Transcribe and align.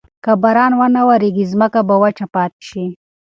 که 0.23 0.31
باران 0.41 0.71
ونه 0.79 1.01
وریږي، 1.07 1.45
ځمکه 1.51 1.79
به 1.87 1.95
وچه 2.03 2.25
پاتې 2.35 2.61
شي. 2.69 2.85